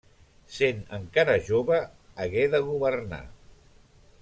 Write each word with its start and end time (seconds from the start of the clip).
Sent 0.53 0.79
encara 0.97 1.35
jove, 1.51 1.77
hagué 2.25 2.47
de 2.55 2.63
governar. 2.71 3.23